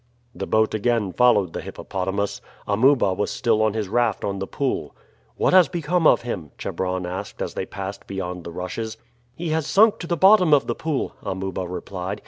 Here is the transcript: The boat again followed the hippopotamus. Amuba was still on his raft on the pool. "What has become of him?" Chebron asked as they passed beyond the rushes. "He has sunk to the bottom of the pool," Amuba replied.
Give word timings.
The 0.33 0.47
boat 0.47 0.73
again 0.73 1.13
followed 1.13 1.53
the 1.53 1.61
hippopotamus. 1.61 2.41
Amuba 2.67 3.13
was 3.13 3.29
still 3.29 3.61
on 3.61 3.75
his 3.75 3.87
raft 3.87 4.23
on 4.25 4.39
the 4.39 4.47
pool. 4.47 4.95
"What 5.37 5.53
has 5.53 5.67
become 5.67 6.07
of 6.07 6.23
him?" 6.23 6.49
Chebron 6.57 7.05
asked 7.05 7.39
as 7.39 7.53
they 7.53 7.67
passed 7.67 8.07
beyond 8.07 8.43
the 8.43 8.51
rushes. 8.51 8.97
"He 9.35 9.49
has 9.49 9.67
sunk 9.67 9.99
to 9.99 10.07
the 10.07 10.17
bottom 10.17 10.55
of 10.55 10.65
the 10.65 10.73
pool," 10.73 11.13
Amuba 11.21 11.67
replied. 11.67 12.19